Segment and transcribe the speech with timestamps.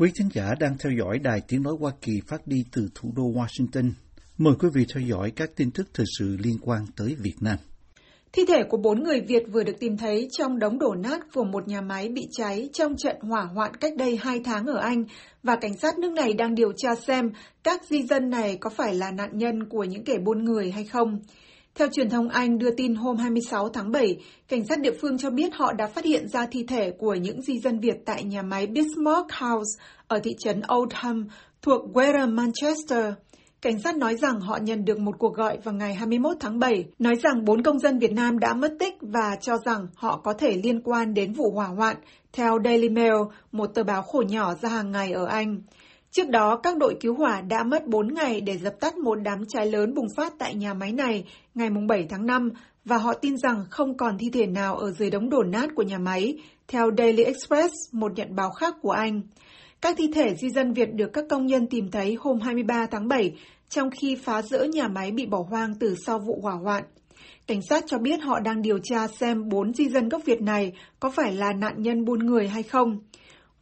[0.00, 3.12] Quý thính giả đang theo dõi đài tiếng nói Hoa Kỳ phát đi từ thủ
[3.16, 3.90] đô Washington.
[4.38, 7.56] Mời quý vị theo dõi các tin tức thời sự liên quan tới Việt Nam.
[8.32, 11.44] Thi thể của bốn người Việt vừa được tìm thấy trong đống đổ nát của
[11.44, 15.04] một nhà máy bị cháy trong trận hỏa hoạn cách đây hai tháng ở Anh
[15.42, 17.30] và cảnh sát nước này đang điều tra xem
[17.64, 20.84] các di dân này có phải là nạn nhân của những kẻ buôn người hay
[20.84, 21.18] không.
[21.78, 24.16] Theo truyền thông Anh đưa tin hôm 26 tháng 7,
[24.48, 27.42] cảnh sát địa phương cho biết họ đã phát hiện ra thi thể của những
[27.42, 31.28] di dân Việt tại nhà máy Bismarck House ở thị trấn Oldham
[31.62, 33.04] thuộc Greater Manchester.
[33.62, 36.84] Cảnh sát nói rằng họ nhận được một cuộc gọi vào ngày 21 tháng 7,
[36.98, 40.32] nói rằng bốn công dân Việt Nam đã mất tích và cho rằng họ có
[40.32, 41.96] thể liên quan đến vụ hỏa hoạn,
[42.32, 43.14] theo Daily Mail,
[43.52, 45.60] một tờ báo khổ nhỏ ra hàng ngày ở Anh.
[46.10, 49.38] Trước đó, các đội cứu hỏa đã mất 4 ngày để dập tắt một đám
[49.48, 52.50] cháy lớn bùng phát tại nhà máy này ngày 7 tháng 5
[52.84, 55.82] và họ tin rằng không còn thi thể nào ở dưới đống đổ nát của
[55.82, 59.22] nhà máy, theo Daily Express, một nhận báo khác của Anh.
[59.80, 63.08] Các thi thể di dân Việt được các công nhân tìm thấy hôm 23 tháng
[63.08, 63.32] 7,
[63.68, 66.84] trong khi phá rỡ nhà máy bị bỏ hoang từ sau vụ hỏa hoạn.
[67.46, 70.72] Cảnh sát cho biết họ đang điều tra xem bốn di dân gốc Việt này
[71.00, 72.98] có phải là nạn nhân buôn người hay không.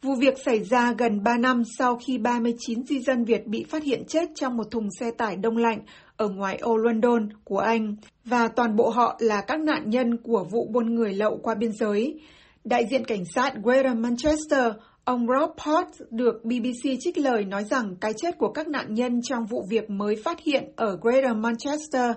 [0.01, 3.83] Vụ việc xảy ra gần 3 năm sau khi 39 di dân Việt bị phát
[3.83, 5.79] hiện chết trong một thùng xe tải đông lạnh
[6.17, 7.95] ở ngoài ô London của Anh,
[8.25, 11.71] và toàn bộ họ là các nạn nhân của vụ buôn người lậu qua biên
[11.71, 12.19] giới.
[12.63, 14.73] Đại diện cảnh sát Greater Manchester,
[15.03, 19.21] ông Rob Pott được BBC trích lời nói rằng cái chết của các nạn nhân
[19.23, 22.11] trong vụ việc mới phát hiện ở Greater Manchester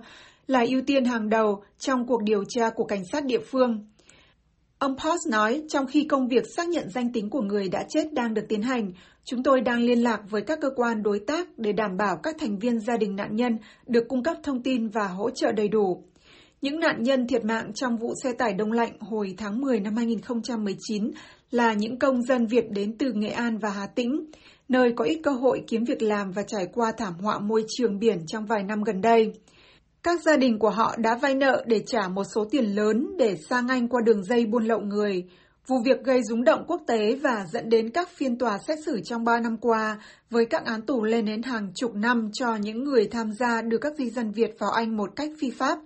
[0.47, 3.87] là ưu tiên hàng đầu trong cuộc điều tra của cảnh sát địa phương.
[4.81, 8.13] Ông Post nói, trong khi công việc xác nhận danh tính của người đã chết
[8.13, 8.93] đang được tiến hành,
[9.25, 12.37] chúng tôi đang liên lạc với các cơ quan đối tác để đảm bảo các
[12.39, 15.69] thành viên gia đình nạn nhân được cung cấp thông tin và hỗ trợ đầy
[15.69, 16.05] đủ.
[16.61, 19.97] Những nạn nhân thiệt mạng trong vụ xe tải đông lạnh hồi tháng 10 năm
[19.97, 21.11] 2019
[21.51, 24.25] là những công dân Việt đến từ Nghệ An và Hà Tĩnh,
[24.69, 27.99] nơi có ít cơ hội kiếm việc làm và trải qua thảm họa môi trường
[27.99, 29.33] biển trong vài năm gần đây.
[30.03, 33.37] Các gia đình của họ đã vay nợ để trả một số tiền lớn để
[33.51, 35.25] sang Anh qua đường dây buôn lậu người.
[35.67, 39.01] Vụ việc gây rúng động quốc tế và dẫn đến các phiên tòa xét xử
[39.05, 39.99] trong ba năm qua,
[40.31, 43.79] với các án tù lên đến hàng chục năm cho những người tham gia đưa
[43.79, 45.79] các di dân Việt vào Anh một cách phi pháp.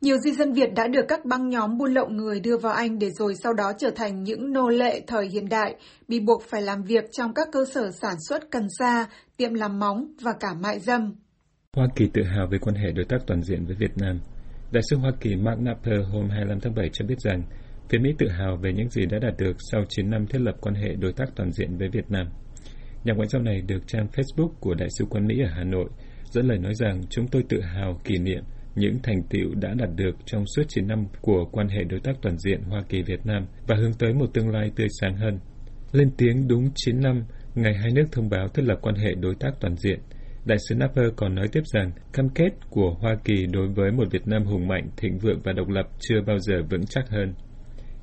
[0.00, 2.98] Nhiều di dân Việt đã được các băng nhóm buôn lậu người đưa vào Anh
[2.98, 5.74] để rồi sau đó trở thành những nô lệ thời hiện đại,
[6.08, 9.06] bị buộc phải làm việc trong các cơ sở sản xuất cần sa,
[9.36, 11.14] tiệm làm móng và cả mại dâm.
[11.74, 14.20] Hoa Kỳ tự hào về quan hệ đối tác toàn diện với Việt Nam.
[14.72, 17.42] Đại sứ Hoa Kỳ Mark Napper hôm 25 tháng 7 cho biết rằng,
[17.88, 20.54] phía Mỹ tự hào về những gì đã đạt được sau 9 năm thiết lập
[20.60, 22.26] quan hệ đối tác toàn diện với Việt Nam.
[23.04, 25.88] Nhà ngoại giao này được trang Facebook của Đại sứ quán Mỹ ở Hà Nội,
[26.30, 28.42] dẫn lời nói rằng chúng tôi tự hào kỷ niệm
[28.74, 32.12] những thành tựu đã đạt được trong suốt 9 năm của quan hệ đối tác
[32.22, 35.38] toàn diện Hoa Kỳ-Việt Nam và hướng tới một tương lai tươi sáng hơn.
[35.92, 37.24] Lên tiếng đúng 9 năm,
[37.54, 40.00] ngày hai nước thông báo thiết lập quan hệ đối tác toàn diện–
[40.44, 44.04] Đại sứ Napper còn nói tiếp rằng cam kết của Hoa Kỳ đối với một
[44.10, 47.34] Việt Nam hùng mạnh, thịnh vượng và độc lập chưa bao giờ vững chắc hơn.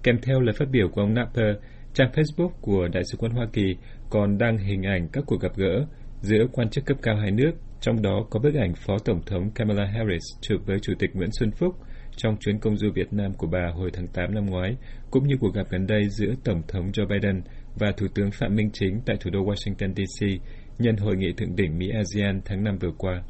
[0.04, 1.56] Kèm theo lời phát biểu của ông Napper,
[1.94, 3.76] trang Facebook của Đại sứ quán Hoa Kỳ
[4.10, 5.86] còn đăng hình ảnh các cuộc gặp gỡ
[6.22, 9.52] giữa quan chức cấp cao hai nước, trong đó có bức ảnh Phó Tổng thống
[9.56, 11.76] Kamala Harris chụp với Chủ tịch Nguyễn Xuân Phúc
[12.18, 14.76] trong chuyến công du Việt Nam của bà hồi tháng 8 năm ngoái,
[15.12, 17.42] cũng như cuộc gặp gần đây giữa Tổng thống Joe Biden
[17.76, 20.42] và Thủ tướng Phạm Minh Chính tại thủ đô Washington, D.C
[20.82, 23.24] nhân hội nghị thượng đỉnh Mỹ-ASEAN tháng 5 vừa qua.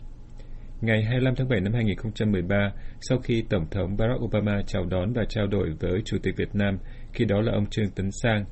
[0.81, 5.25] Ngày 25 tháng 7 năm 2013, sau khi Tổng thống Barack Obama chào đón và
[5.29, 6.77] trao đổi với Chủ tịch Việt Nam,
[7.13, 8.45] khi đó là ông Trương Tấn Sang,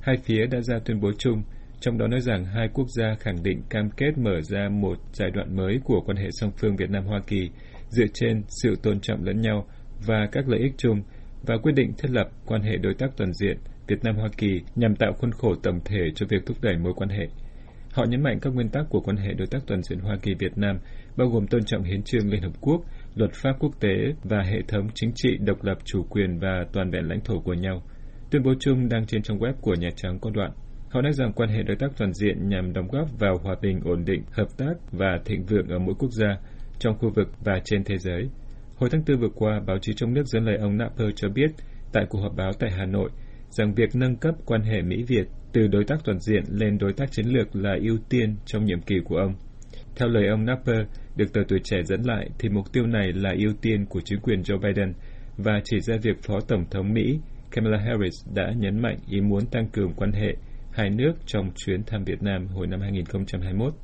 [0.00, 1.42] hai phía đã ra tuyên bố chung,
[1.80, 5.30] trong đó nói rằng hai quốc gia khẳng định cam kết mở ra một giai
[5.30, 7.50] đoạn mới của quan hệ song phương Việt Nam-Hoa Kỳ
[7.88, 9.66] dựa trên sự tôn trọng lẫn nhau
[10.06, 11.02] và các lợi ích chung
[11.42, 14.96] và quyết định thiết lập quan hệ đối tác toàn diện Việt Nam-Hoa Kỳ nhằm
[14.96, 17.28] tạo khuôn khổ tổng thể cho việc thúc đẩy mối quan hệ.
[17.96, 20.58] Họ nhấn mạnh các nguyên tắc của quan hệ đối tác toàn diện Hoa Kỳ-Việt
[20.58, 20.78] Nam,
[21.16, 22.80] bao gồm tôn trọng hiến trương Liên Hợp Quốc,
[23.14, 26.90] luật pháp quốc tế và hệ thống chính trị độc lập chủ quyền và toàn
[26.90, 27.82] vẹn lãnh thổ của nhau.
[28.30, 30.50] Tuyên bố chung đang trên trang web của Nhà Trắng có đoạn.
[30.90, 33.80] Họ nói rằng quan hệ đối tác toàn diện nhằm đóng góp vào hòa bình,
[33.84, 36.38] ổn định, hợp tác và thịnh vượng ở mỗi quốc gia,
[36.78, 38.28] trong khu vực và trên thế giới.
[38.76, 41.50] Hồi tháng Tư vừa qua, báo chí trong nước dẫn lời ông Napper cho biết
[41.92, 43.10] tại cuộc họp báo tại Hà Nội
[43.50, 45.26] rằng việc nâng cấp quan hệ Mỹ-Việt
[45.56, 48.80] từ đối tác toàn diện lên đối tác chiến lược là ưu tiên trong nhiệm
[48.80, 49.34] kỳ của ông.
[49.96, 50.86] Theo lời ông Napper,
[51.16, 54.20] được tờ tuổi trẻ dẫn lại, thì mục tiêu này là ưu tiên của chính
[54.20, 54.92] quyền Joe Biden
[55.36, 57.18] và chỉ ra việc Phó Tổng thống Mỹ
[57.50, 60.36] Kamala Harris đã nhấn mạnh ý muốn tăng cường quan hệ
[60.72, 63.74] hai nước trong chuyến thăm Việt Nam hồi năm 2021.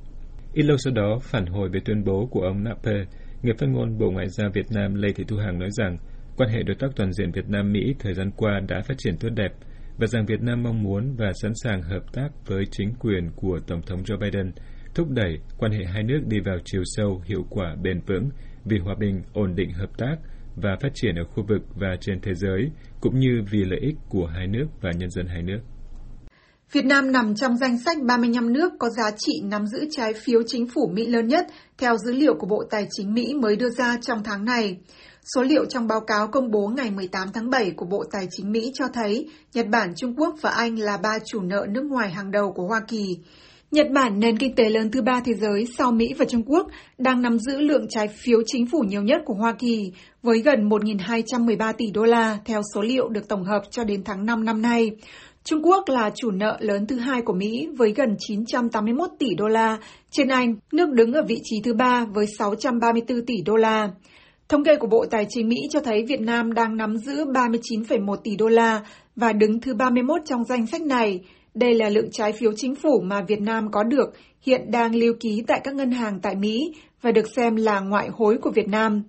[0.54, 3.06] Ít lâu sau đó, phản hồi về tuyên bố của ông Napper,
[3.42, 5.96] người phát ngôn Bộ Ngoại giao Việt Nam Lê Thị Thu Hằng nói rằng
[6.36, 9.28] quan hệ đối tác toàn diện Việt Nam-Mỹ thời gian qua đã phát triển tốt
[9.28, 9.52] đẹp
[9.98, 13.60] và rằng Việt Nam mong muốn và sẵn sàng hợp tác với chính quyền của
[13.66, 14.52] Tổng thống Joe Biden,
[14.94, 18.30] thúc đẩy quan hệ hai nước đi vào chiều sâu, hiệu quả, bền vững
[18.64, 20.16] vì hòa bình, ổn định hợp tác
[20.56, 23.96] và phát triển ở khu vực và trên thế giới, cũng như vì lợi ích
[24.08, 25.60] của hai nước và nhân dân hai nước.
[26.72, 30.42] Việt Nam nằm trong danh sách 35 nước có giá trị nắm giữ trái phiếu
[30.46, 31.46] chính phủ Mỹ lớn nhất,
[31.78, 34.76] theo dữ liệu của Bộ Tài chính Mỹ mới đưa ra trong tháng này.
[35.34, 38.52] Số liệu trong báo cáo công bố ngày 18 tháng 7 của Bộ Tài chính
[38.52, 42.10] Mỹ cho thấy Nhật Bản, Trung Quốc và Anh là ba chủ nợ nước ngoài
[42.10, 43.04] hàng đầu của Hoa Kỳ.
[43.70, 46.66] Nhật Bản, nền kinh tế lớn thứ ba thế giới sau Mỹ và Trung Quốc,
[46.98, 49.92] đang nắm giữ lượng trái phiếu chính phủ nhiều nhất của Hoa Kỳ,
[50.22, 54.26] với gần 1.213 tỷ đô la theo số liệu được tổng hợp cho đến tháng
[54.26, 54.90] 5 năm nay.
[55.44, 59.48] Trung Quốc là chủ nợ lớn thứ hai của Mỹ với gần 981 tỷ đô
[59.48, 59.78] la,
[60.10, 63.88] trên Anh, nước đứng ở vị trí thứ ba với 634 tỷ đô la.
[64.48, 68.16] Thống kê của Bộ Tài chính Mỹ cho thấy Việt Nam đang nắm giữ 39,1
[68.16, 68.80] tỷ đô la
[69.16, 71.20] và đứng thứ 31 trong danh sách này.
[71.54, 74.06] Đây là lượng trái phiếu chính phủ mà Việt Nam có được
[74.42, 76.58] hiện đang lưu ký tại các ngân hàng tại Mỹ
[77.02, 79.02] và được xem là ngoại hối của Việt Nam.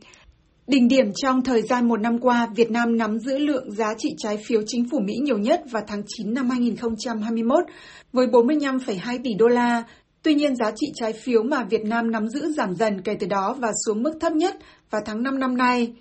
[0.68, 4.10] Đỉnh điểm trong thời gian một năm qua, Việt Nam nắm giữ lượng giá trị
[4.18, 7.64] trái phiếu chính phủ Mỹ nhiều nhất vào tháng 9 năm 2021
[8.14, 9.84] với 45,2 tỷ đô la.
[10.22, 13.28] Tuy nhiên, giá trị trái phiếu mà Việt Nam nắm giữ giảm dần kể từ
[13.28, 14.56] đó và xuống mức thấp nhất
[14.90, 15.94] vào tháng 5 năm nay.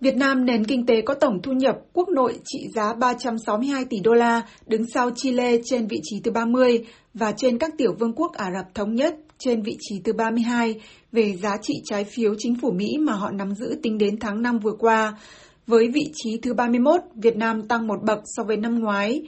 [0.00, 4.00] Việt Nam, nền kinh tế có tổng thu nhập quốc nội trị giá 362 tỷ
[4.04, 8.12] đô la, đứng sau Chile trên vị trí thứ 30 và trên các tiểu vương
[8.12, 10.74] quốc Ả Rập Thống Nhất trên vị trí thứ 32
[11.12, 14.42] về giá trị trái phiếu chính phủ Mỹ mà họ nắm giữ tính đến tháng
[14.42, 15.18] 5 vừa qua.
[15.66, 19.22] Với vị trí thứ 31, Việt Nam tăng một bậc so với năm ngoái.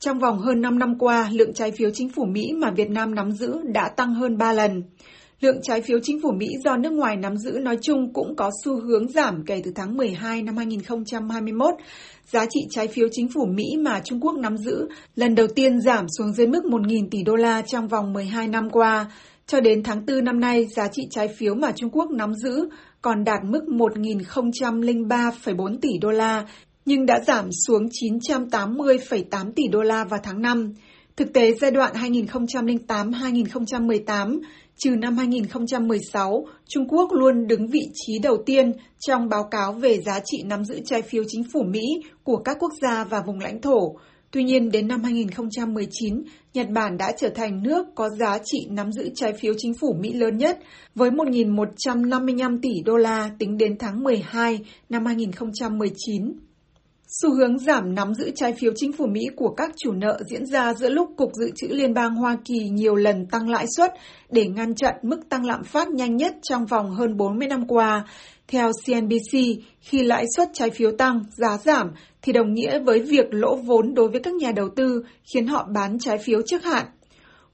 [0.00, 3.14] Trong vòng hơn 5 năm qua, lượng trái phiếu chính phủ Mỹ mà Việt Nam
[3.14, 4.82] nắm giữ đã tăng hơn 3 lần.
[5.42, 8.50] Lượng trái phiếu chính phủ Mỹ do nước ngoài nắm giữ nói chung cũng có
[8.64, 11.74] xu hướng giảm kể từ tháng 12 năm 2021.
[12.30, 15.80] Giá trị trái phiếu chính phủ Mỹ mà Trung Quốc nắm giữ lần đầu tiên
[15.80, 19.10] giảm xuống dưới mức 1.000 tỷ đô la trong vòng 12 năm qua.
[19.46, 22.68] Cho đến tháng 4 năm nay, giá trị trái phiếu mà Trung Quốc nắm giữ
[23.02, 26.44] còn đạt mức 1.003,4 tỷ đô la,
[26.84, 30.72] nhưng đã giảm xuống 980,8 tỷ đô la vào tháng 5.
[31.16, 34.40] Thực tế giai đoạn 2008-2018,
[34.78, 38.72] trừ năm 2016, Trung Quốc luôn đứng vị trí đầu tiên
[39.06, 41.82] trong báo cáo về giá trị nắm giữ trái phiếu chính phủ Mỹ
[42.24, 43.96] của các quốc gia và vùng lãnh thổ.
[44.30, 46.22] Tuy nhiên, đến năm 2019,
[46.54, 49.96] Nhật Bản đã trở thành nước có giá trị nắm giữ trái phiếu chính phủ
[50.00, 50.58] Mỹ lớn nhất,
[50.94, 54.58] với 1.155 tỷ đô la tính đến tháng 12
[54.88, 56.32] năm 2019.
[57.20, 60.46] Xu hướng giảm nắm giữ trái phiếu chính phủ Mỹ của các chủ nợ diễn
[60.46, 63.92] ra giữa lúc Cục Dự trữ Liên bang Hoa Kỳ nhiều lần tăng lãi suất
[64.30, 68.06] để ngăn chặn mức tăng lạm phát nhanh nhất trong vòng hơn 40 năm qua.
[68.48, 69.38] Theo CNBC,
[69.80, 71.90] khi lãi suất trái phiếu tăng, giá giảm
[72.22, 75.04] thì đồng nghĩa với việc lỗ vốn đối với các nhà đầu tư
[75.34, 76.86] khiến họ bán trái phiếu trước hạn.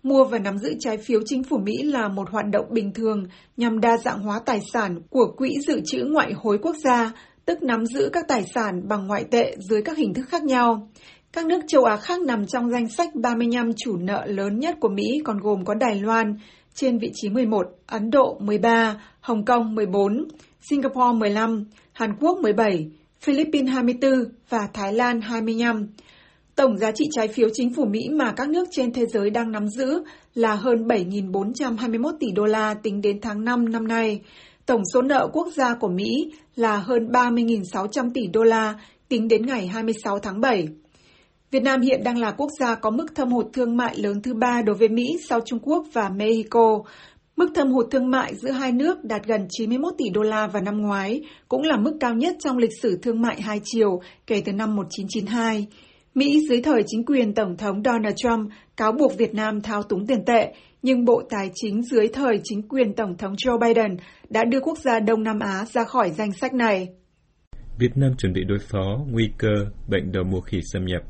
[0.03, 3.27] Mua và nắm giữ trái phiếu chính phủ Mỹ là một hoạt động bình thường
[3.57, 7.13] nhằm đa dạng hóa tài sản của Quỹ Dự trữ Ngoại hối quốc gia,
[7.49, 10.89] tức nắm giữ các tài sản bằng ngoại tệ dưới các hình thức khác nhau.
[11.33, 14.89] Các nước châu Á khác nằm trong danh sách 35 chủ nợ lớn nhất của
[14.89, 16.37] Mỹ còn gồm có Đài Loan
[16.75, 20.29] trên vị trí 11, Ấn Độ 13, Hồng Kông 14,
[20.71, 22.91] Singapore 15, Hàn Quốc 17,
[23.21, 24.13] Philippines 24
[24.49, 25.87] và Thái Lan 25.
[26.55, 29.53] Tổng giá trị trái phiếu chính phủ Mỹ mà các nước trên thế giới đang
[29.53, 30.03] nắm giữ
[30.35, 34.21] là hơn 7.421 tỷ đô la tính đến tháng 5 năm nay.
[34.69, 38.75] Tổng số nợ quốc gia của Mỹ là hơn 30.600 tỷ đô la
[39.09, 40.69] tính đến ngày 26 tháng 7.
[41.51, 44.35] Việt Nam hiện đang là quốc gia có mức thâm hụt thương mại lớn thứ
[44.35, 46.83] ba đối với Mỹ sau Trung Quốc và Mexico.
[47.37, 50.63] Mức thâm hụt thương mại giữa hai nước đạt gần 91 tỷ đô la vào
[50.63, 54.43] năm ngoái, cũng là mức cao nhất trong lịch sử thương mại hai chiều kể
[54.45, 55.67] từ năm 1992.
[56.15, 60.07] Mỹ dưới thời chính quyền Tổng thống Donald Trump cáo buộc Việt Nam thao túng
[60.07, 63.97] tiền tệ, nhưng Bộ Tài chính dưới thời chính quyền Tổng thống Joe Biden
[64.31, 66.89] đã đưa quốc gia Đông Nam Á ra khỏi danh sách này.
[67.79, 69.49] Việt Nam chuẩn bị đối phó nguy cơ
[69.89, 71.03] bệnh đầu mùa khỉ xâm nhập.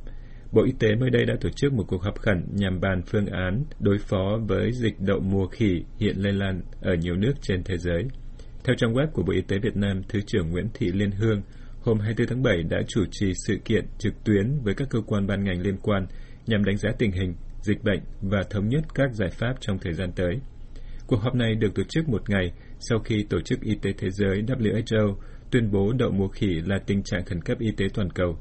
[0.52, 3.26] Bộ Y tế mới đây đã tổ chức một cuộc họp khẩn nhằm bàn phương
[3.26, 7.62] án đối phó với dịch đậu mùa khỉ hiện lây lan ở nhiều nước trên
[7.64, 8.04] thế giới.
[8.64, 11.42] Theo trang web của Bộ Y tế Việt Nam, Thứ trưởng Nguyễn Thị Liên Hương
[11.88, 15.26] hôm 24 tháng 7 đã chủ trì sự kiện trực tuyến với các cơ quan
[15.26, 16.06] ban ngành liên quan
[16.46, 19.94] nhằm đánh giá tình hình, dịch bệnh và thống nhất các giải pháp trong thời
[19.94, 20.40] gian tới.
[21.06, 24.10] Cuộc họp này được tổ chức một ngày sau khi Tổ chức Y tế Thế
[24.10, 25.16] giới WHO
[25.50, 28.38] tuyên bố đậu mùa khỉ là tình trạng khẩn cấp y tế toàn cầu.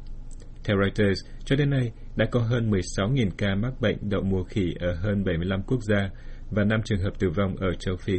[0.64, 4.74] Theo Reuters, cho đến nay đã có hơn 16.000 ca mắc bệnh đậu mùa khỉ
[4.80, 6.10] ở hơn 75 quốc gia
[6.52, 8.14] và 5 trường hợp tử vong ở châu Phi.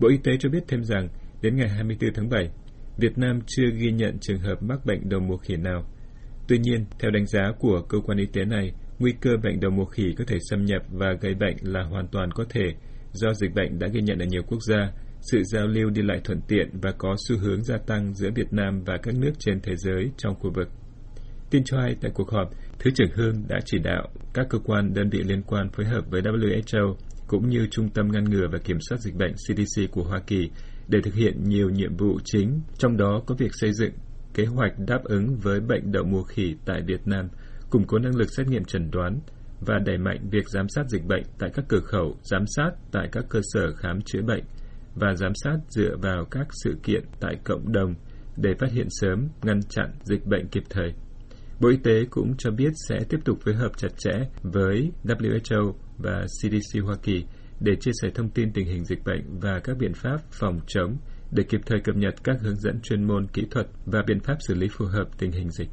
[0.00, 1.08] Bộ Y tế cho biết thêm rằng,
[1.42, 2.50] đến ngày 24 tháng 7,
[2.98, 5.86] Việt Nam chưa ghi nhận trường hợp mắc bệnh đậu mùa khỉ nào.
[6.48, 9.70] Tuy nhiên, theo đánh giá của cơ quan y tế này, nguy cơ bệnh đậu
[9.70, 12.74] mùa khỉ có thể xâm nhập và gây bệnh là hoàn toàn có thể
[13.12, 16.20] do dịch bệnh đã ghi nhận ở nhiều quốc gia, sự giao lưu đi lại
[16.24, 19.60] thuận tiện và có xu hướng gia tăng giữa Việt Nam và các nước trên
[19.60, 20.68] thế giới trong khu vực.
[21.50, 24.94] Tin cho hay tại cuộc họp, Thứ trưởng Hương đã chỉ đạo các cơ quan
[24.94, 26.94] đơn vị liên quan phối hợp với WHO
[27.26, 30.50] cũng như Trung tâm Ngăn ngừa và Kiểm soát Dịch bệnh CDC của Hoa Kỳ
[30.88, 33.92] để thực hiện nhiều nhiệm vụ chính, trong đó có việc xây dựng
[34.34, 37.28] kế hoạch đáp ứng với bệnh đậu mùa khỉ tại Việt Nam,
[37.70, 39.20] củng cố năng lực xét nghiệm chẩn đoán
[39.60, 43.08] và đẩy mạnh việc giám sát dịch bệnh tại các cửa khẩu, giám sát tại
[43.12, 44.44] các cơ sở khám chữa bệnh
[44.94, 47.94] và giám sát dựa vào các sự kiện tại cộng đồng
[48.36, 50.94] để phát hiện sớm, ngăn chặn dịch bệnh kịp thời.
[51.60, 54.12] Bộ Y tế cũng cho biết sẽ tiếp tục phối hợp chặt chẽ
[54.42, 57.24] với WHO và CDC Hoa Kỳ
[57.60, 60.96] để chia sẻ thông tin tình hình dịch bệnh và các biện pháp phòng chống
[61.32, 64.36] để kịp thời cập nhật các hướng dẫn chuyên môn kỹ thuật và biện pháp
[64.48, 65.68] xử lý phù hợp tình hình dịch.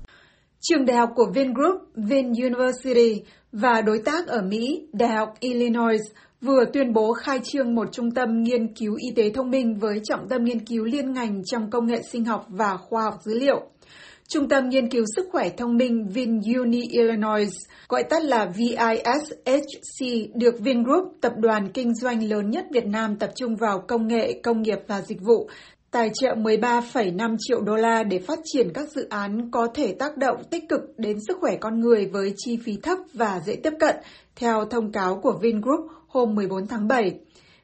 [0.62, 3.22] Trường đại học của Vingroup, Vin University
[3.52, 6.02] và đối tác ở Mỹ, Đại học Illinois
[6.42, 10.00] vừa tuyên bố khai trương một trung tâm nghiên cứu y tế thông minh với
[10.04, 13.40] trọng tâm nghiên cứu liên ngành trong công nghệ sinh học và khoa học dữ
[13.40, 13.70] liệu.
[14.28, 17.50] Trung tâm Nghiên cứu Sức khỏe Thông minh VinUni Illinois,
[17.88, 23.30] gọi tắt là VISHC, được Vingroup, tập đoàn kinh doanh lớn nhất Việt Nam tập
[23.36, 25.50] trung vào công nghệ, công nghiệp và dịch vụ,
[25.92, 30.18] tài trợ 13,5 triệu đô la để phát triển các dự án có thể tác
[30.18, 33.74] động tích cực đến sức khỏe con người với chi phí thấp và dễ tiếp
[33.80, 33.96] cận,
[34.36, 37.20] theo thông cáo của Vingroup hôm 14 tháng 7.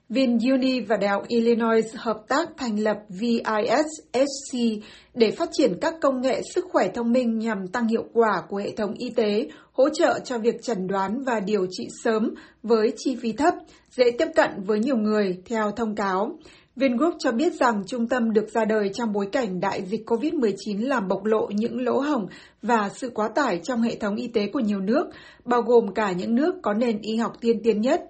[0.10, 6.22] VinUni và Đại học Illinois hợp tác thành lập VISHC để phát triển các công
[6.22, 9.90] nghệ sức khỏe thông minh nhằm tăng hiệu quả của hệ thống y tế, hỗ
[9.90, 13.54] trợ cho việc chẩn đoán và điều trị sớm với chi phí thấp,
[13.92, 16.40] dễ tiếp cận với nhiều người, theo thông cáo.
[16.76, 20.88] Vingroup cho biết rằng trung tâm được ra đời trong bối cảnh đại dịch COVID-19
[20.88, 22.26] làm bộc lộ những lỗ hổng
[22.62, 25.08] và sự quá tải trong hệ thống y tế của nhiều nước,
[25.46, 28.02] bao gồm cả những nước có nền y học tiên tiến nhất.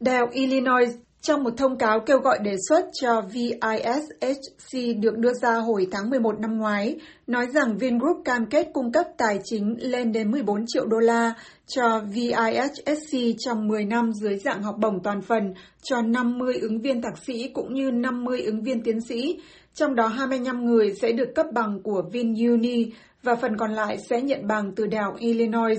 [0.00, 0.88] Đại học Illinois
[1.20, 6.10] trong một thông cáo kêu gọi đề xuất cho VISHC được đưa ra hồi tháng
[6.10, 6.96] 11 năm ngoái,
[7.26, 11.32] nói rằng Vingroup cam kết cung cấp tài chính lên đến 14 triệu đô la
[11.66, 17.02] cho VISHC trong 10 năm dưới dạng học bổng toàn phần cho 50 ứng viên
[17.02, 19.40] thạc sĩ cũng như 50 ứng viên tiến sĩ,
[19.74, 24.20] trong đó 25 người sẽ được cấp bằng của VinUni và phần còn lại sẽ
[24.22, 25.78] nhận bằng từ Đại học Illinois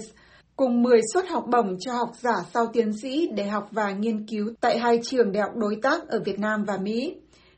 [0.59, 4.25] cùng 10 suất học bổng cho học giả sau tiến sĩ để học và nghiên
[4.25, 7.15] cứu tại hai trường đại học đối tác ở Việt Nam và Mỹ.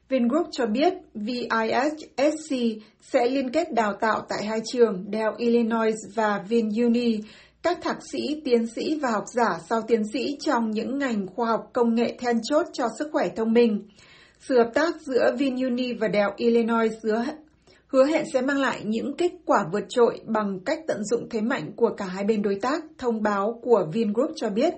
[0.09, 2.55] Vingroup cho biết VISSC
[3.01, 7.19] sẽ liên kết đào tạo tại hai trường Đại học Illinois và VinUni
[7.63, 11.49] các thạc sĩ, tiến sĩ và học giả sau tiến sĩ trong những ngành khoa
[11.49, 13.87] học công nghệ then chốt cho sức khỏe thông minh.
[14.39, 17.25] Sự hợp tác giữa VinUni và Đại học Illinois giữa
[17.91, 21.41] hứa hẹn sẽ mang lại những kết quả vượt trội bằng cách tận dụng thế
[21.41, 24.73] mạnh của cả hai bên đối tác, thông báo của Vingroup cho biết.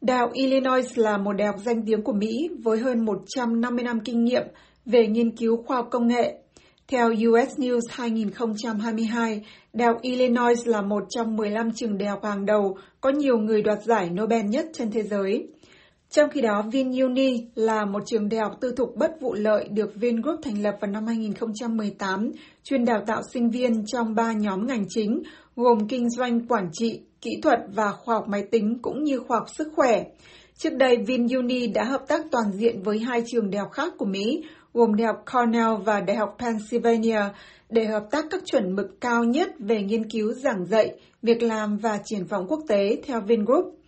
[0.00, 4.00] Đại học Illinois là một đại học danh tiếng của Mỹ với hơn 150 năm
[4.00, 4.42] kinh nghiệm
[4.86, 6.38] về nghiên cứu khoa học công nghệ.
[6.88, 12.46] Theo US News 2022, Đại học Illinois là một trong 15 trường đại học hàng
[12.46, 15.48] đầu có nhiều người đoạt giải Nobel nhất trên thế giới.
[16.12, 19.94] Trong khi đó, VinUni là một trường đại học tư thục bất vụ lợi được
[19.94, 22.30] Vingroup thành lập vào năm 2018,
[22.64, 25.22] chuyên đào tạo sinh viên trong ba nhóm ngành chính,
[25.56, 29.38] gồm kinh doanh, quản trị, kỹ thuật và khoa học máy tính cũng như khoa
[29.38, 30.04] học sức khỏe.
[30.56, 34.06] Trước đây, VinUni đã hợp tác toàn diện với hai trường đại học khác của
[34.06, 37.20] Mỹ, gồm Đại học Cornell và Đại học Pennsylvania,
[37.70, 40.92] để hợp tác các chuẩn mực cao nhất về nghiên cứu giảng dạy,
[41.22, 43.81] việc làm và triển vọng quốc tế theo Vingroup.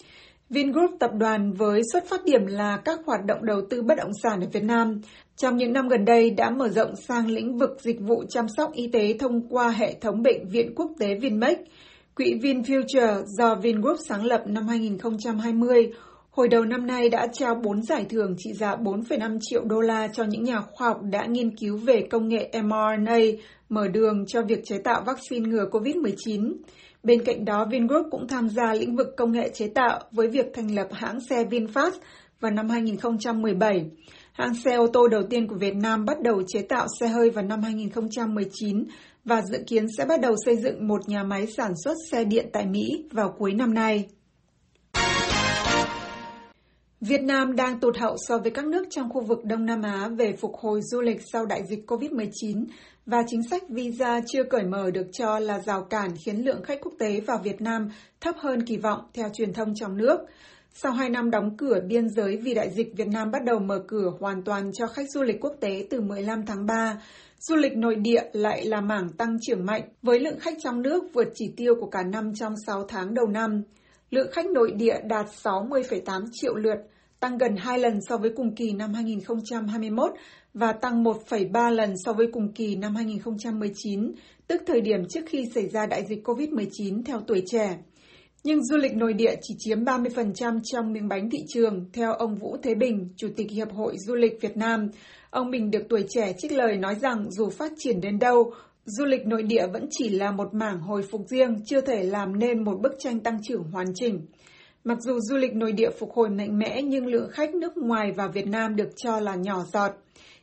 [0.51, 4.11] Vingroup tập đoàn với xuất phát điểm là các hoạt động đầu tư bất động
[4.23, 5.01] sản ở Việt Nam,
[5.37, 8.73] trong những năm gần đây đã mở rộng sang lĩnh vực dịch vụ chăm sóc
[8.73, 11.59] y tế thông qua hệ thống bệnh viện quốc tế Vinmec.
[12.17, 15.93] Quỹ VinFuture do Vingroup sáng lập năm 2020,
[16.37, 20.09] hồi đầu năm nay đã trao 4 giải thưởng trị giá 4,5 triệu đô la
[20.09, 23.19] cho những nhà khoa học đã nghiên cứu về công nghệ mRNA,
[23.69, 26.55] mở đường cho việc chế tạo vaccine ngừa COVID-19.
[27.03, 30.47] Bên cạnh đó, Vingroup cũng tham gia lĩnh vực công nghệ chế tạo với việc
[30.55, 31.93] thành lập hãng xe VinFast
[32.41, 33.85] vào năm 2017.
[34.33, 37.31] Hãng xe ô tô đầu tiên của Việt Nam bắt đầu chế tạo xe hơi
[37.31, 38.85] vào năm 2019
[39.25, 42.47] và dự kiến sẽ bắt đầu xây dựng một nhà máy sản xuất xe điện
[42.53, 44.09] tại Mỹ vào cuối năm nay.
[47.09, 50.09] Việt Nam đang tụt hậu so với các nước trong khu vực Đông Nam Á
[50.09, 52.65] về phục hồi du lịch sau đại dịch COVID-19
[53.07, 56.81] và chính sách visa chưa cởi mở được cho là rào cản khiến lượng khách
[56.83, 57.89] quốc tế vào Việt Nam
[58.21, 60.17] thấp hơn kỳ vọng theo truyền thông trong nước.
[60.75, 63.85] Sau hai năm đóng cửa biên giới vì đại dịch, Việt Nam bắt đầu mở
[63.89, 67.03] cửa hoàn toàn cho khách du lịch quốc tế từ 15 tháng 3.
[67.39, 71.05] Du lịch nội địa lại là mảng tăng trưởng mạnh, với lượng khách trong nước
[71.13, 73.63] vượt chỉ tiêu của cả năm trong 6 tháng đầu năm.
[74.11, 76.77] Lượng khách nội địa đạt 60,8 triệu lượt,
[77.25, 80.13] tăng gần 2 lần so với cùng kỳ năm 2021
[80.55, 84.13] và tăng 1,3 lần so với cùng kỳ năm 2019,
[84.47, 87.79] tức thời điểm trước khi xảy ra đại dịch COVID-19 theo tuổi trẻ.
[88.45, 92.37] Nhưng du lịch nội địa chỉ chiếm 30% trong miếng bánh thị trường, theo ông
[92.37, 94.89] Vũ Thế Bình, Chủ tịch Hiệp hội Du lịch Việt Nam.
[95.31, 98.53] Ông Bình được tuổi trẻ trích lời nói rằng dù phát triển đến đâu,
[98.85, 102.39] du lịch nội địa vẫn chỉ là một mảng hồi phục riêng, chưa thể làm
[102.39, 104.27] nên một bức tranh tăng trưởng hoàn chỉnh.
[104.87, 108.13] Mặc dù du lịch nội địa phục hồi mạnh mẽ nhưng lượng khách nước ngoài
[108.13, 109.91] vào Việt Nam được cho là nhỏ giọt.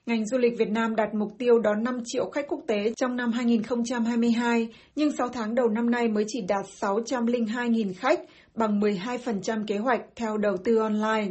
[0.06, 3.16] Ngành du lịch Việt Nam đặt mục tiêu đón 5 triệu khách quốc tế trong
[3.16, 8.20] năm 2022, nhưng 6 tháng đầu năm nay mới chỉ đạt 602.000 khách,
[8.56, 11.28] bằng 12% kế hoạch theo đầu tư online.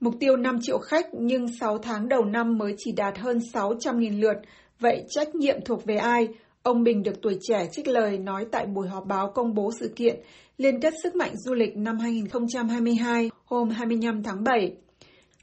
[0.00, 4.20] Mục tiêu 5 triệu khách nhưng 6 tháng đầu năm mới chỉ đạt hơn 600.000
[4.20, 4.36] lượt,
[4.80, 6.28] vậy trách nhiệm thuộc về ai?
[6.62, 9.92] Ông Bình được tuổi trẻ trích lời nói tại buổi họp báo công bố sự
[9.96, 10.16] kiện
[10.58, 14.72] Liên kết sức mạnh du lịch năm 2022 hôm 25 tháng 7.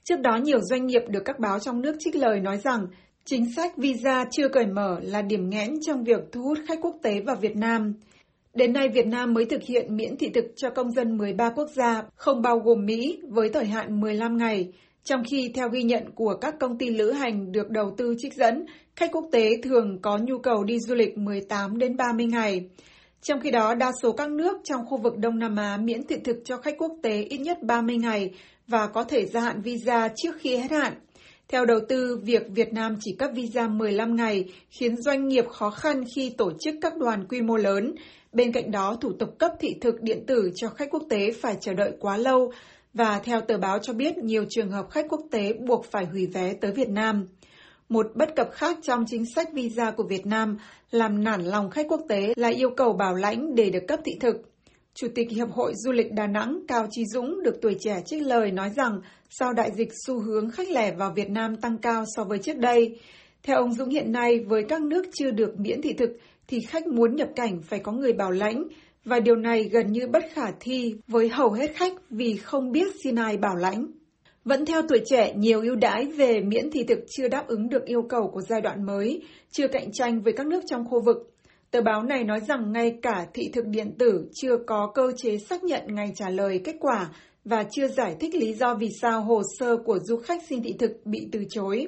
[0.03, 2.87] Trước đó, nhiều doanh nghiệp được các báo trong nước trích lời nói rằng
[3.25, 6.95] chính sách visa chưa cởi mở là điểm nghẽn trong việc thu hút khách quốc
[7.01, 7.93] tế vào Việt Nam.
[8.53, 11.69] Đến nay, Việt Nam mới thực hiện miễn thị thực cho công dân 13 quốc
[11.75, 14.71] gia, không bao gồm Mỹ, với thời hạn 15 ngày.
[15.03, 18.33] Trong khi, theo ghi nhận của các công ty lữ hành được đầu tư trích
[18.33, 18.65] dẫn,
[18.95, 22.65] khách quốc tế thường có nhu cầu đi du lịch 18 đến 30 ngày.
[23.23, 26.15] Trong khi đó, đa số các nước trong khu vực Đông Nam Á miễn thị
[26.23, 28.31] thực cho khách quốc tế ít nhất 30 ngày
[28.67, 30.93] và có thể gia hạn visa trước khi hết hạn.
[31.47, 35.69] Theo đầu tư, việc Việt Nam chỉ cấp visa 15 ngày khiến doanh nghiệp khó
[35.69, 37.95] khăn khi tổ chức các đoàn quy mô lớn.
[38.33, 41.55] Bên cạnh đó, thủ tục cấp thị thực điện tử cho khách quốc tế phải
[41.61, 42.51] chờ đợi quá lâu
[42.93, 46.25] và theo tờ báo cho biết nhiều trường hợp khách quốc tế buộc phải hủy
[46.25, 47.27] vé tới Việt Nam.
[47.93, 50.57] Một bất cập khác trong chính sách visa của Việt Nam
[50.91, 54.11] làm nản lòng khách quốc tế là yêu cầu bảo lãnh để được cấp thị
[54.19, 54.35] thực.
[54.93, 58.21] Chủ tịch Hiệp hội Du lịch Đà Nẵng Cao Trí Dũng được tuổi trẻ trích
[58.21, 62.03] lời nói rằng sau đại dịch xu hướng khách lẻ vào Việt Nam tăng cao
[62.15, 62.99] so với trước đây.
[63.43, 66.09] Theo ông Dũng hiện nay, với các nước chưa được miễn thị thực
[66.47, 68.63] thì khách muốn nhập cảnh phải có người bảo lãnh
[69.05, 72.87] và điều này gần như bất khả thi với hầu hết khách vì không biết
[73.03, 73.87] xin ai bảo lãnh.
[74.45, 77.85] Vẫn theo tuổi trẻ, nhiều ưu đãi về miễn thị thực chưa đáp ứng được
[77.85, 81.17] yêu cầu của giai đoạn mới, chưa cạnh tranh với các nước trong khu vực.
[81.71, 85.37] Tờ báo này nói rằng ngay cả thị thực điện tử chưa có cơ chế
[85.37, 87.09] xác nhận ngày trả lời kết quả
[87.45, 90.73] và chưa giải thích lý do vì sao hồ sơ của du khách xin thị
[90.79, 91.87] thực bị từ chối.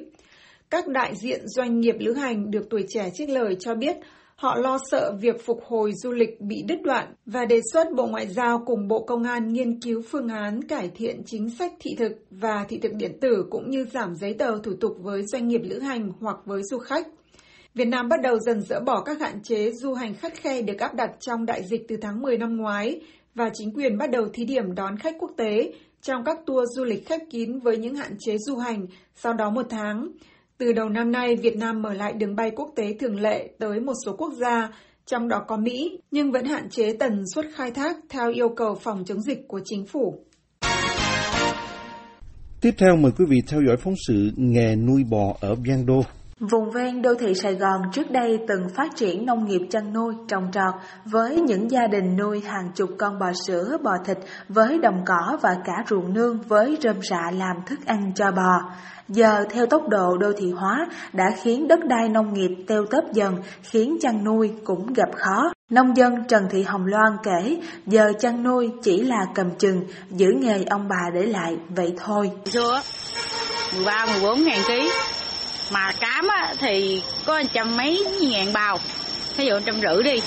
[0.70, 3.96] Các đại diện doanh nghiệp lữ hành được tuổi trẻ trích lời cho biết
[4.36, 8.06] Họ lo sợ việc phục hồi du lịch bị đứt đoạn và đề xuất Bộ
[8.06, 11.90] Ngoại giao cùng Bộ Công an nghiên cứu phương án cải thiện chính sách thị
[11.98, 15.48] thực và thị thực điện tử cũng như giảm giấy tờ thủ tục với doanh
[15.48, 17.06] nghiệp lữ hành hoặc với du khách.
[17.74, 20.78] Việt Nam bắt đầu dần dỡ bỏ các hạn chế du hành khắt khe được
[20.78, 23.00] áp đặt trong đại dịch từ tháng 10 năm ngoái
[23.34, 25.72] và chính quyền bắt đầu thí điểm đón khách quốc tế
[26.02, 29.50] trong các tour du lịch khép kín với những hạn chế du hành sau đó
[29.50, 30.08] một tháng.
[30.58, 33.80] Từ đầu năm nay, Việt Nam mở lại đường bay quốc tế thường lệ tới
[33.80, 34.70] một số quốc gia,
[35.06, 38.74] trong đó có Mỹ, nhưng vẫn hạn chế tần suất khai thác theo yêu cầu
[38.74, 40.24] phòng chống dịch của chính phủ.
[42.60, 46.02] Tiếp theo mời quý vị theo dõi phóng sự nghề nuôi bò ở Biang Đô.
[46.40, 50.14] Vùng ven đô thị Sài Gòn trước đây từng phát triển nông nghiệp chăn nuôi,
[50.28, 54.18] trồng trọt với những gia đình nuôi hàng chục con bò sữa, bò thịt
[54.48, 58.70] với đồng cỏ và cả ruộng nương với rơm rạ làm thức ăn cho bò.
[59.08, 63.04] Giờ theo tốc độ đô thị hóa đã khiến đất đai nông nghiệp teo tớp
[63.12, 65.52] dần, khiến chăn nuôi cũng gặp khó.
[65.70, 70.26] Nông dân Trần Thị Hồng Loan kể, giờ chăn nuôi chỉ là cầm chừng, giữ
[70.38, 72.30] nghề ông bà để lại vậy thôi.
[72.44, 72.80] Xưa
[73.76, 74.90] 13 14 ngàn ký
[75.70, 78.78] mà cám á, thì có trăm mấy ngàn bao.
[79.36, 80.20] Ví dụ trăm rưỡi đi.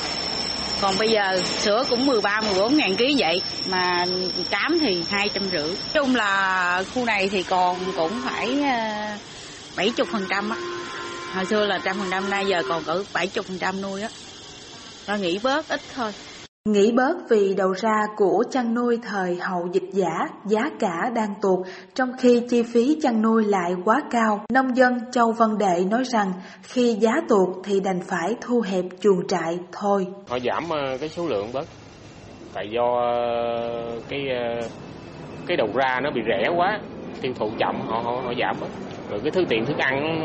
[0.82, 3.42] Còn bây giờ sữa cũng 13 14 ngàn ký vậy.
[3.70, 4.06] Mà
[4.50, 5.76] cám thì hai trăm rưỡi.
[5.94, 9.18] Chung là khu này thì còn cũng phải ờ,
[9.78, 10.58] bảy chục phần trăm á.
[11.36, 14.02] Hồi xưa là trăm phần trăm nay giờ còn cỡ bảy chục phần trăm nuôi
[14.02, 14.10] á.
[15.08, 16.12] Nó nghỉ bớt ít thôi.
[16.66, 21.34] Nghĩ bớt vì đầu ra của chăn nuôi thời hậu dịch giả, giá cả đang
[21.42, 24.42] tụt, trong khi chi phí chăn nuôi lại quá cao.
[24.54, 26.32] Nông dân Châu Văn Đệ nói rằng
[26.64, 30.08] khi giá tụt thì đành phải thu hẹp chuồng trại thôi.
[30.28, 31.68] Họ giảm ờ, cái số lượng bớt,
[32.54, 34.68] tại do ờ, cái ờ,
[35.48, 36.80] cái đầu ra nó bị rẻ quá,
[37.22, 38.70] tiêu thụ chậm họ họ, họ giảm bớt.
[39.10, 40.20] Rồi cái thứ tiền thức ăn,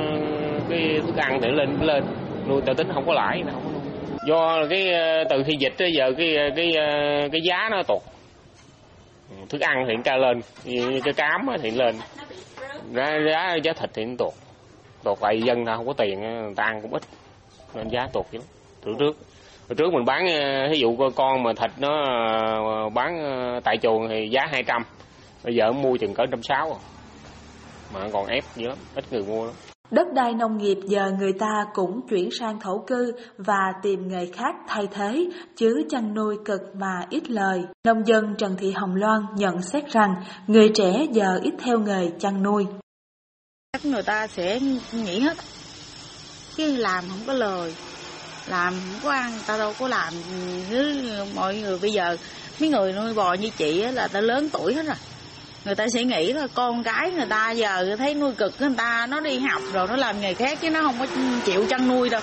[0.69, 2.05] cái thức ăn để lên lên,
[2.49, 3.84] nuôi tao tính không có lãi, không có
[4.25, 7.83] do cái ờ, từ khi dịch tới giờ cái ờ, cái ờ, cái giá nó
[7.89, 8.03] tụt.
[9.49, 10.41] Thức ăn thì cao lên,
[11.05, 11.97] cái cám thì lên.
[12.91, 14.33] Giá giá giá thịt thì nó tụt.
[15.05, 17.03] Tụt lại dân ta không có tiền người ta ăn cũng ít.
[17.75, 18.39] Nên giá tụt chứ
[18.85, 19.17] từ trước,
[19.69, 20.27] hồi trước mình bán
[20.71, 21.91] ví dụ con mà thịt nó
[22.95, 23.19] bán
[23.65, 24.83] tại chuồng thì giá 200
[25.45, 26.81] bây giờ mua chừng cỡ trăm sáu à.
[27.95, 29.55] mà còn ép dữ lắm, ít người mua lắm.
[29.91, 34.27] Đất đai nông nghiệp giờ người ta cũng chuyển sang thổ cư và tìm nghề
[34.27, 37.63] khác thay thế, chứ chăn nuôi cực mà ít lời.
[37.85, 40.15] Nông dân Trần Thị Hồng Loan nhận xét rằng
[40.47, 42.67] người trẻ giờ ít theo nghề chăn nuôi.
[43.73, 44.61] Chắc người ta sẽ
[44.93, 45.37] nghỉ hết,
[46.57, 47.75] chứ làm không có lời,
[48.49, 50.13] làm không có ăn, ta đâu có làm
[50.71, 52.17] như mọi người bây giờ.
[52.61, 54.97] Mấy người nuôi bò như chị là ta lớn tuổi hết rồi
[55.65, 59.07] người ta sẽ nghĩ là con cái người ta giờ thấy nuôi cực người ta
[59.11, 61.07] nó đi học rồi nó làm nghề khác chứ nó không có
[61.47, 62.21] chịu chăn nuôi đâu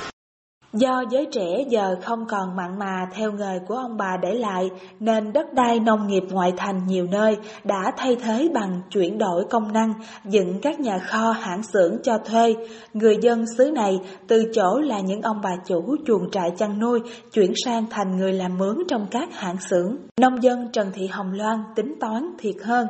[0.73, 4.69] Do giới trẻ giờ không còn mặn mà theo nghề của ông bà để lại,
[4.99, 9.43] nên đất đai nông nghiệp ngoại thành nhiều nơi đã thay thế bằng chuyển đổi
[9.49, 9.93] công năng,
[10.25, 12.56] dựng các nhà kho hãng xưởng cho thuê.
[12.93, 16.99] Người dân xứ này từ chỗ là những ông bà chủ chuồng trại chăn nuôi,
[17.34, 19.97] chuyển sang thành người làm mướn trong các hãng xưởng.
[20.21, 22.88] Nông dân Trần Thị Hồng Loan tính toán thiệt hơn.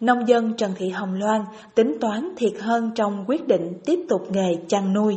[0.00, 4.20] Nông dân Trần Thị Hồng Loan tính toán thiệt hơn trong quyết định tiếp tục
[4.30, 5.16] nghề chăn nuôi.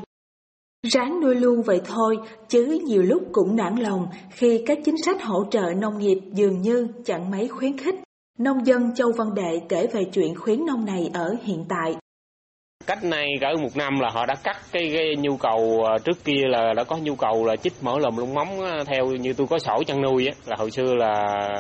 [0.94, 2.18] Ráng nuôi luôn vậy thôi,
[2.48, 6.62] chứ nhiều lúc cũng nản lòng khi các chính sách hỗ trợ nông nghiệp dường
[6.62, 7.96] như chẳng mấy khuyến khích.
[8.40, 11.96] Nông dân Châu Văn Đệ kể về chuyện khuyến nông này ở hiện tại.
[12.86, 16.24] Cách này cỡ một năm là họ đã cắt cái, cái nhu cầu à, trước
[16.24, 19.34] kia là đã có nhu cầu là chích mỡ lồng lông móng à, theo như
[19.34, 21.14] tôi có sổ chăn nuôi á là hồi xưa là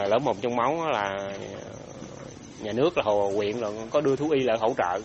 [0.09, 1.29] lỡ một trong máu là
[2.63, 4.99] nhà nước là hồ huyện là có đưa thú y lại hỗ trợ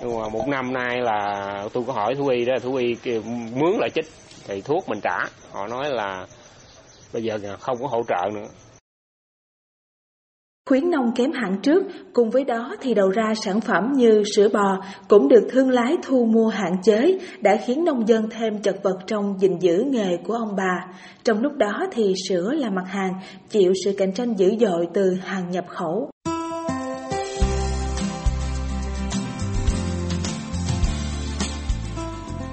[0.00, 3.22] nhưng mà một năm nay là tôi có hỏi thú y đó thú y kêu
[3.54, 4.06] mướn lại chích
[4.46, 5.18] thì thuốc mình trả
[5.52, 6.26] họ nói là
[7.12, 8.46] bây giờ không có hỗ trợ nữa
[10.68, 14.48] Khuyến nông kém hẳn trước, cùng với đó thì đầu ra sản phẩm như sữa
[14.52, 18.76] bò cũng được thương lái thu mua hạn chế, đã khiến nông dân thêm chật
[18.82, 20.86] vật trong gìn giữ nghề của ông bà.
[21.24, 23.12] Trong lúc đó thì sữa là mặt hàng
[23.48, 26.10] chịu sự cạnh tranh dữ dội từ hàng nhập khẩu.